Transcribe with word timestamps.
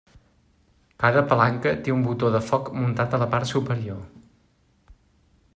Cada 1.03 1.23
palanca 1.33 1.73
té 1.87 1.93
un 1.97 2.01
botó 2.07 2.33
de 2.37 2.43
foc 2.47 2.73
muntat 2.81 3.15
a 3.19 3.23
la 3.25 3.31
part 3.37 3.53
superior. 3.53 4.05